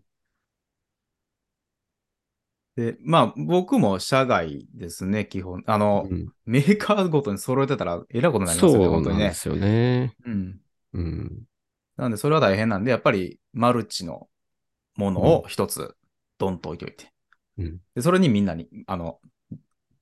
[2.75, 5.63] で、まあ、僕も社外ですね、基本。
[5.65, 9.23] あの、うんメーカーごとに揃えてたら、えらいことになりますよね、そう本当にね。
[9.23, 10.13] なんですよね。
[10.25, 10.59] うん。
[10.91, 11.43] うん。
[11.95, 14.27] なんで、それは大変なんで、やっぱり、マルチの
[14.97, 15.95] ものを一つ、
[16.37, 17.13] ドンと置いておいて。
[17.57, 19.21] うんで、それにみんなに、あの、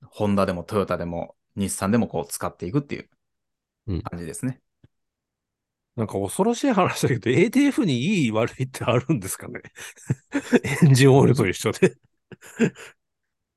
[0.05, 3.09] ホンダでもトヨタでも、日産でもこう使っていくっていう
[3.85, 4.61] うん感じですね。
[5.95, 9.61] なんか恐ろしい話だけど、ATF にいい悪いってあるんですかね？
[10.83, 11.97] エンジンオイルと一緒で。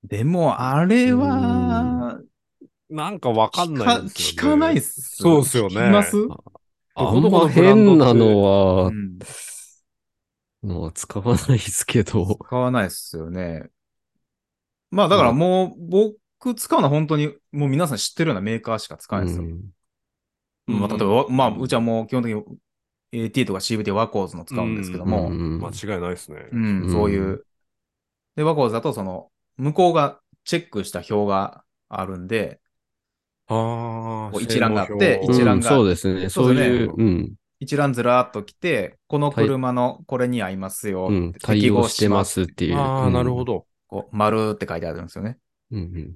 [0.03, 2.21] でも、あれは、
[2.91, 4.33] なんかわかんないですよね。
[4.33, 5.17] 聞かないっす。
[5.23, 6.17] そうっすよね聞きます？
[6.97, 9.19] あんま変なのはう、ん。
[10.63, 12.39] のは使わないですけど。
[12.47, 13.69] 使わないっすよね。
[14.91, 19.45] まあ、だからもう、僕使うのは本当に、もう皆さん知ってるようなメーカーしか使わないですよ。
[19.45, 19.74] うん
[20.69, 22.43] うんまあ、例えばわ、まあ、うちはもう基本的に
[23.13, 26.49] AT とか CVT ワコーズの使うんですけども、うん間違いないですね。
[26.53, 27.45] うん、うんそういう。
[28.37, 32.61] で、ワコーズだと、その、向こうがチェックした表があるんで、
[33.47, 36.29] ああ、一覧があって一覧がうんそうですね。
[36.31, 37.35] そうういう、うん。
[37.61, 41.09] 一覧ずらーっと来て、この車のこれに合いますよ。
[41.09, 41.29] うん。
[41.31, 42.77] って対応してますっていう。
[42.77, 43.45] ああ、なるほど。
[43.45, 43.67] ど。
[43.87, 45.39] こう、丸って書いてあるんですよね。
[45.71, 46.15] うんうん。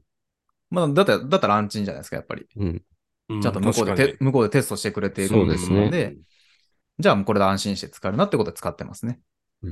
[0.70, 2.46] まあ、だったら、だったら安心じゃないですか、やっぱり。
[2.56, 2.82] うん。
[3.28, 6.16] うんちゃんと向こうで確かて、向こうでテストしてくれているそうですねので、
[6.98, 9.20] じゃあもうこれで安心して使えるなってことで使ってますね。
[9.62, 9.68] い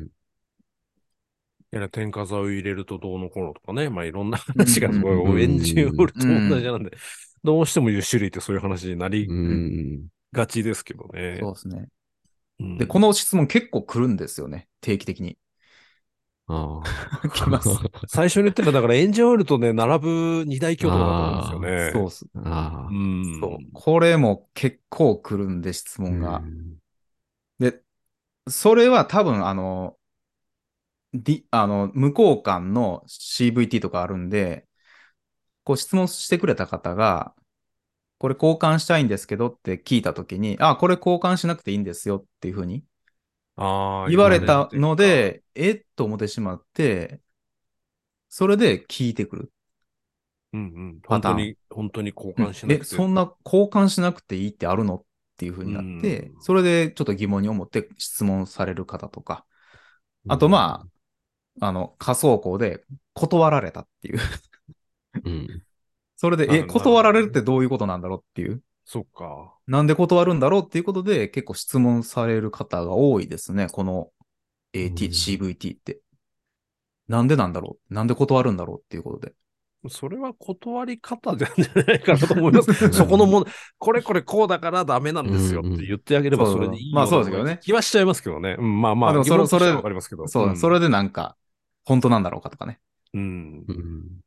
[1.79, 3.91] や添加剤を入れるとどうのこうのとかね。
[3.91, 6.97] まあいろんな話がすごい、うんエンジンオイルと同じなんで、
[7.43, 10.07] どうしても10種類ってそういう話になりうん。
[10.33, 11.39] がちですけどね。
[11.41, 11.89] そうですね。
[12.61, 14.69] うんで、この質問結構来るんですよね。
[14.81, 15.37] 定期的に。
[16.49, 17.29] ああ。
[17.29, 17.69] 来ます。
[18.07, 21.91] 最初に言ったら、だからエンジンオイルとね、並ぶ二大巨頭だと思うんですよね。
[21.93, 22.27] そうっす。
[22.45, 22.89] ああ。
[22.89, 23.41] うん。
[23.41, 23.59] そう。
[23.73, 26.39] これも結構来るんで、質問が。
[26.39, 26.77] うん
[27.59, 27.81] で、
[28.49, 29.97] それは多分、あの、
[31.15, 34.67] D、あの、無交換の CVT とかあるんで、
[35.65, 37.35] こう質問してくれた方が、
[38.19, 42.85] これ交換したいんですけどって聞いたときに、あ、これ交換しなくていいんですよっていうふうに
[43.57, 47.21] 言われたの、で、えっと思ってしまって、
[48.29, 49.53] それで聞いてくる。
[50.53, 51.01] うんうん。
[51.07, 52.95] 本当に、本当に交換しなえ、くて。
[52.95, 55.05] そんな交換しなくていいってあるのっ
[55.37, 59.45] ていうふうになってうん、それでちょっと疑問に思って質問される方とか、
[60.29, 60.87] あとま
[61.61, 64.19] あ、あの、仮想校で断られたっていう。
[65.25, 65.63] うん。
[66.17, 68.63] それで、え、断られるってどういうことなんだろうっていう。
[68.89, 69.53] そっか。
[69.67, 73.67] なんで断るんだろうっていうことで結構質問される方が多いですね。
[73.69, 74.11] この
[74.73, 76.01] AT、うん CVT って。
[77.09, 77.95] なんでなんだろう？
[77.95, 79.35] なんで断るんだろうっていうことで。
[79.89, 81.49] それは断り方じゃ
[81.87, 82.73] ないかなと思います。
[82.91, 83.47] そこのもの、
[83.79, 88.57] これこれこうだからダメなんですよって言ってあげればそれでいいよまあそうですけどね気はしちゃいますけどね。
[88.59, 90.27] うん、まあまあ、まあでもそれそれわかりますけど。
[90.29, 91.37] そう、んそれでなんか、
[91.85, 92.81] 本当なんだろうかとかね。
[93.15, 93.73] うんう。
[93.73, 94.21] ん。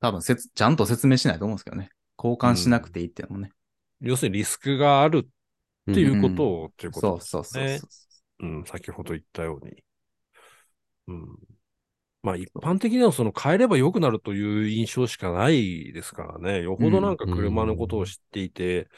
[0.00, 1.90] 多分せつ、ちゃんと説明しないと思うんですけどね。
[2.18, 3.52] 交換しなくていいっていうのもね。
[4.00, 5.28] 要するにリスクがある
[5.90, 7.86] っていうことを、っていうことそうそうそうねそ
[8.40, 8.46] う。
[8.46, 9.82] うん、先ほど言ったように。
[11.08, 11.26] うん。
[12.22, 16.62] まあ一般的にはその変えれば良くなるという印象しかないですからね。
[16.62, 18.88] よほどなんか車のことを知っていて、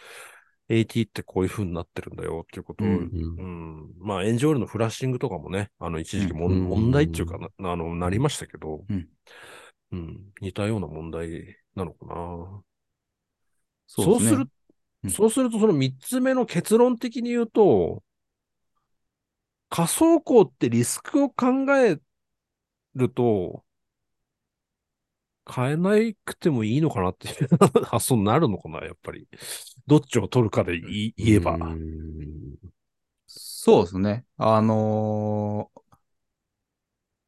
[0.68, 3.90] AT ってこういう風になってるんだよっていうことを、ううんん。
[3.98, 8.84] まあエンジョイルのフラッシングとかもね、あの一時期もん、うん問題っていうかな、あの、なりましたけど、
[9.92, 10.33] うんうん。
[10.40, 12.64] 似たような問題なのかな。
[13.87, 14.50] そうねする、
[15.05, 18.03] うんそうするとその三つ目の結論的に言うと、
[19.68, 21.98] 仮想校ってリスクを考え
[22.94, 23.64] ると、
[25.53, 25.90] 変えな
[26.24, 29.26] くてもいいのかなっていう発想になるのかな、やっぱり。
[29.87, 31.57] どっちを取るかで言えば。
[31.57, 32.70] うん
[33.26, 34.26] そうですね。
[34.38, 35.81] あのー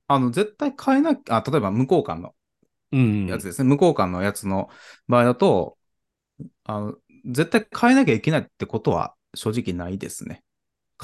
[0.07, 2.35] あの、絶対変えなきゃ、あ、例えば無交換のうん。
[3.29, 3.69] やつですね。
[3.69, 4.69] 無交換のやつの
[5.09, 5.79] 場合だと、
[6.65, 6.95] あの、
[7.27, 10.43] 絶対変えなきゃいけないってことは正直ないですね。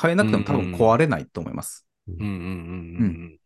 [0.00, 1.86] 変えなくても多分壊れないと思います。
[2.06, 3.38] うんうんうん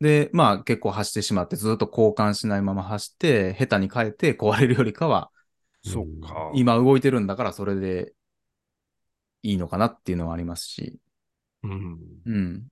[0.00, 5.30] で、まあ結構走ってしまってずっと交換しないまま走って、下手に変えて壊れるよりかは、
[5.84, 5.92] うん。
[5.92, 6.52] そっか。
[6.54, 8.12] 今動いてるんだからそれで
[9.42, 11.00] いいのかなっていうのはありますし。
[11.64, 11.98] うん。
[12.26, 12.68] うん。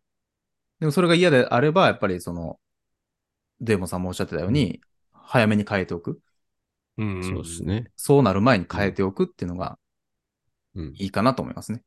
[0.79, 2.61] でもそれが嫌であれば、やっぱりその、
[3.61, 4.81] デーモンさんもおっしゃってたように、
[5.13, 6.21] 早めに変えておく。
[6.99, 7.63] うんそうです。
[7.63, 7.91] ね。
[7.97, 9.79] そうなる前に変えておくっていうのが
[10.75, 10.95] うん。
[10.97, 11.83] いいかなと思いますね。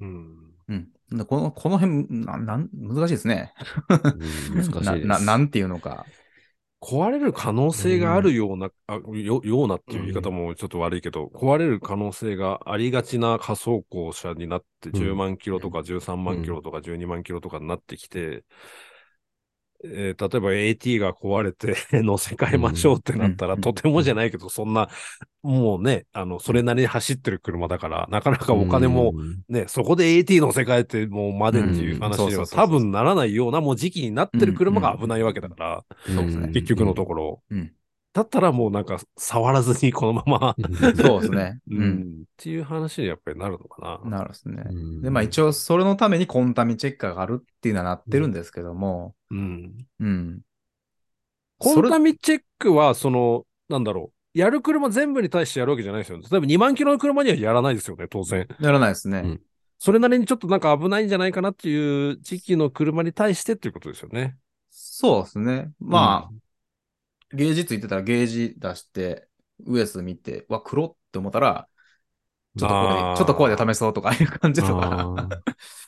[0.00, 0.36] うん。
[0.68, 0.88] うん。
[1.10, 3.52] でこの、この辺、な、なん、難しいですね。
[3.88, 5.06] うん難しいな、です。
[5.06, 6.06] な、なんていうのか。
[6.80, 18.44] 壊れる可能性があるような、あよようなっていう言い方もちょっと悪いけど、壊れる可能性がありがちな仮走行車になって、うん10万キロとか13万キロとか12万キロとかになってきて、
[19.92, 23.60] えー例えば AT が壊れて 乗せ替えましょうってなったら、うん。
[23.60, 24.88] とてもじゃないけど、そんな、
[25.42, 29.42] もうね、あの、それなりに走ってる車だから、なかなかお金もうん。
[29.48, 35.84] ね、そこで AT 乗せ替えてもうまでっていう話には多分ならないようなもう時期になってる車が危ないわけだから、
[36.52, 37.42] 結局のところ。
[37.50, 37.72] うん。
[38.16, 40.56] だったらもうなんか触らずにこのまま、
[40.96, 41.60] そうですね。
[41.70, 42.22] ううんん。
[42.22, 44.18] っていう話にやっぱりなるのかな。
[44.18, 44.62] なるですね。
[44.66, 49.86] うんで、まあ一応それのためにコンタミチェッカーがあるっていうのはなってるんですけども、うん。
[50.00, 50.40] うん。
[51.58, 54.38] コンタミミチェックは、その、なんだろう。
[54.38, 56.24] やる車全部に対してやるわけじゃないですよね。
[56.30, 58.48] 例えば2万キロの車にはやらないですよね、当然。
[58.60, 59.20] やらないですね。
[59.24, 59.40] うん
[59.78, 64.38] それなりにちょっとなんか危ないんじゃないかなっていう時期の車に対してっていうことですよね。
[64.70, 65.70] そうですね。
[65.78, 66.34] まあ、
[67.32, 69.28] ゲージついてたらゲージ出して、
[69.64, 71.68] ウエス見て、わ、黒って思ったら、
[72.58, 75.28] ちょっとこれ、ちょっとこれで試そうとかいう感じとあか、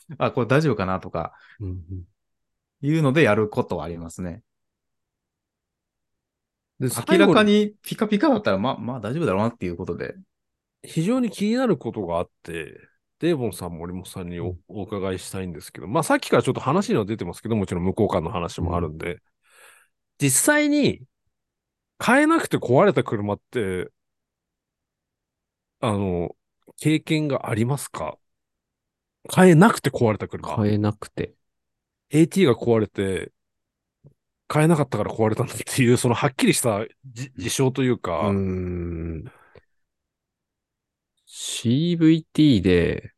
[0.09, 0.15] ー。
[0.17, 1.83] あこれ大丈夫かなとか、うん
[2.81, 4.41] いうのでやることはありますね。
[6.79, 7.43] で明らか。
[7.43, 10.15] にピカピカだったら、まあ、まあ大丈夫だろうなっていうことで。
[10.81, 12.79] 非常に気になることがあって、
[13.19, 19.21] デーボンさん、森本さんにおお伺いしたいんですけど、まあさっきからちょっと話には出てますけど、もちろん向こう間の話もあるんで、
[20.19, 21.01] 実際に
[21.99, 23.91] 買えなくて壊れた車って、
[25.81, 26.35] あの、
[26.77, 28.17] 経験がありますか？
[29.27, 30.55] 買えなくて壊れた車。
[30.55, 31.35] 変えなくて。
[32.11, 33.31] AT が壊れて、
[34.47, 39.31] 買えなかったから壊れたんだっていう、そのはっきりしたじ事象というか、うーん。
[41.27, 43.13] CVT で、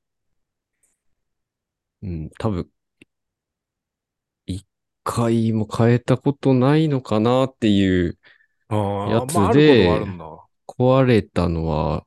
[2.02, 2.70] うん、多分、
[4.46, 4.66] 一
[5.04, 8.20] 回も変えたことないのかなっていう、
[8.72, 10.06] やつで。
[10.68, 12.06] 壊れたのは、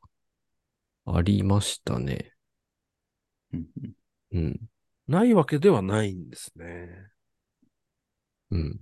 [1.07, 2.33] ありましたね。
[3.53, 3.67] うん
[4.33, 4.61] うん、
[5.07, 6.89] ないわけではないんですね。
[8.51, 8.81] うん。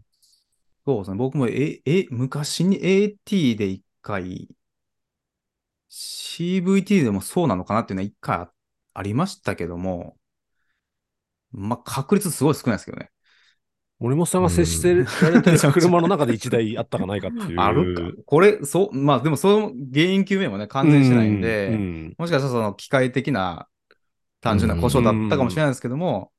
[0.86, 1.16] そうですね。
[1.16, 4.48] 僕も、え、え、昔に AT で一回、
[5.90, 8.52] CVT でもそうなのかなっていうのは一回あ
[8.94, 10.16] ありましたけども、
[11.50, 13.11] まあ、確率すごい少ないですけどね。
[14.03, 14.94] 森本さんが接して
[15.24, 17.61] られてる車の中で1台あったかないかっていう。
[17.61, 18.03] あるか。
[18.26, 23.68] これ、そう、まあでもその原因究明もね、完全にしてないんで、うんうんもしかしたらその機械的な
[24.40, 26.32] 単純な故障だったかもしれないですけども、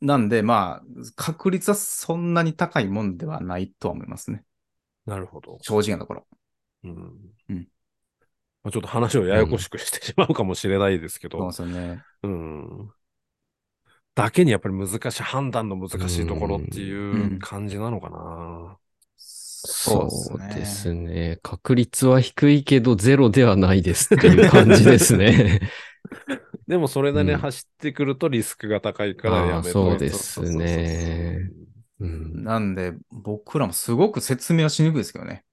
[0.00, 0.84] なんでまあ、
[1.14, 4.42] 確率はそんなに高いもんではないとは思いますね。
[5.06, 5.58] なるほど。
[5.62, 6.26] 正直なところ。
[6.82, 6.90] うん
[7.48, 7.68] うん
[8.64, 12.02] まあ、ちょっと話をややこしくしてしまうかもしれないですけど、そうですよね。
[12.24, 12.90] うん。
[14.16, 18.78] だけにやっぱり難しい、判断の難しいところっていう感じなのかな。
[19.68, 20.94] そうそうでですすね。
[20.94, 21.38] ね。
[21.42, 25.60] 確率は低いけどゼロではないですっていう感じですね。
[26.66, 31.50] でもそれなりにうん走ってくるとリスクが高いからやめとそうですね。
[32.00, 32.44] うん。
[32.44, 35.44] なんで、僕らもすごく説明はしにくいですけどね。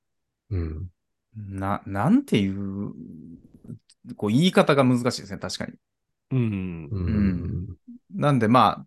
[0.50, 0.90] うん。
[1.36, 2.94] な、なんていう、
[4.16, 5.74] こう言い方が難しいですね、確かに。
[6.36, 6.90] うん。
[6.92, 7.68] うん。
[8.16, 8.86] なんでまあ、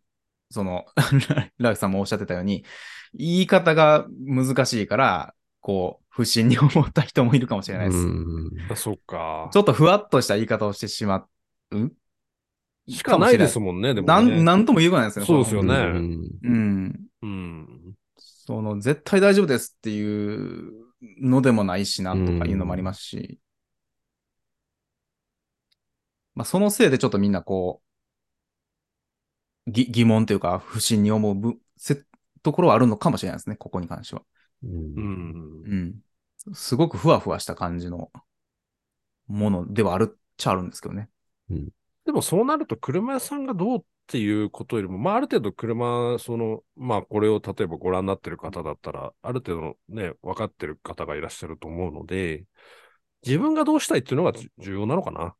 [0.51, 0.87] その、
[1.59, 2.65] ライフさんもおっしゃってたように、
[3.15, 7.99] 言い方が難しいから、こう、不審に思った人もいるかもしれないです。
[7.99, 9.59] うんあそっかち。
[9.59, 11.27] ょっとふわっとした言い方をしてしま
[11.73, 11.93] う？
[12.89, 14.15] しかないですもんね、でもね。
[14.15, 15.27] なん、なんとも言うことないですよね。
[15.27, 17.01] そうですよねうんうん。
[17.23, 17.95] うん。
[18.17, 20.73] その、絶対大丈夫ですっていう
[21.21, 23.39] のでもないしなとかいうのもありますし。
[26.37, 27.83] まあ、そのせいでちょっとみんなこ
[29.67, 32.05] う、ぎ疑問というか、不審に思うぶせ
[32.43, 34.23] ところはあるのかもしれないですね、ここに関しては。
[34.63, 35.95] うんうん。
[36.47, 36.55] うん。
[36.55, 38.11] すごくふわふわした感じの
[39.27, 41.09] ものではあるっちゃあるんですけどね。
[42.05, 52.45] でもそうなると車屋さんがどうっていうことよりも、まあある程度車、その、まあこれを例えばご覧になってる方だったら、ある程度のね、分かってる方がいらっしゃると思うので、
[53.27, 55.35] 自分がどうしたいっていうのがじ重要なのかな。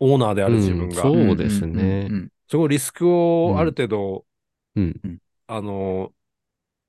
[0.00, 1.02] オーナーである自分が。
[1.08, 2.06] うんそうですね。
[2.08, 4.24] うんうんそこリスクをある程度、
[4.74, 5.18] うん。
[5.46, 6.12] あの、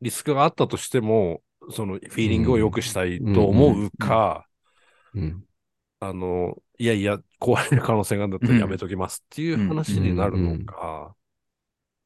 [0.02, 1.42] リスクがあったとしても、
[1.72, 4.48] そのフィーリングを良くしたいと思うか、
[5.14, 5.44] うん。
[6.00, 11.14] あの、いやいや、壊れる可能性があるんだったらやめときますっていう話になるのか、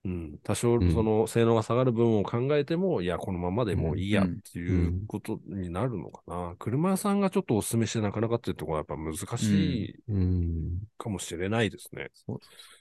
[0.05, 6.55] うん、多少うんその性能が下がる分を考えても、いや、このままでもういいやっていうことになるのかな。
[6.59, 10.79] 車屋さんがちょっとお勧めしてなかなかっていうところはやっぱ難しいうん。
[10.97, 12.09] かもしれないですね。
[12.13, 12.39] そう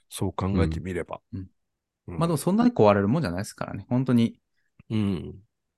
[0.09, 1.21] そう考えてみれば。
[1.33, 1.47] うんうん
[2.05, 3.85] まあでもそんなに壊れるもんじゃないですからね。
[3.87, 4.37] 本当に、
[4.89, 5.35] うん。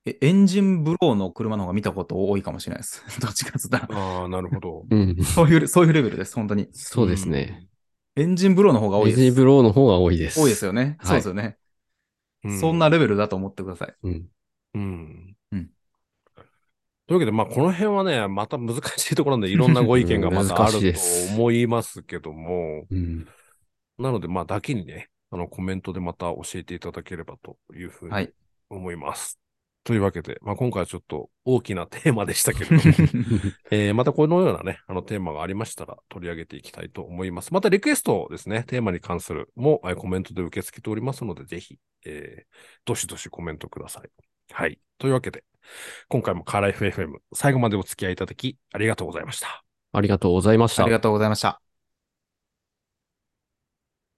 [0.08, 3.04] えエンジンブローの車の方が見たこと多いかもしれないです。
[3.22, 3.88] どっちかっつったら。
[3.92, 4.86] ああ、なるほど。
[4.90, 5.24] うん。
[5.24, 6.68] そういう、そういうレベルです、本当に。
[6.72, 7.68] そうですね。
[8.16, 9.22] エンジンブローの方が多いです。
[9.22, 10.40] エジブローの方が多いです。
[10.40, 10.98] 多いですよね。
[11.00, 11.58] はいそうですよね。
[12.46, 12.60] うん。
[12.60, 13.96] そんなレベルだと思ってください。
[14.04, 14.26] うん。
[14.74, 15.36] うん。
[15.52, 15.70] うん
[17.08, 21.00] というわけで、まあ、この辺はね、また難しいところなんで、いろんなご意見が またあると
[21.36, 23.28] 思いますけども、うん。
[24.00, 28.34] なので、まあ、だけにね、あの、コメントでまた教えていただければというふうにはい。
[28.72, 29.40] 思います。
[29.86, 32.98] というわけで、まあ、今回はちょっと大きなテーマでしたけれども、
[33.72, 37.54] えーまたこのようなね、あのテーマがありましたら取り上げていきたいと思います。
[37.54, 42.56] またリクエストですね、テーマに関するも、えーコメントで受け付けておりますので、ぜひ、えー
[42.86, 44.10] どしどしコメントください。
[44.52, 44.80] はい。
[44.98, 45.44] というわけで、
[46.10, 49.64] 今回もカーライフ FM 最後までお付き合いいただきありがとうございました。
[49.92, 50.92] ありがとうございましたあり。
[50.92, 51.65] がとうございました。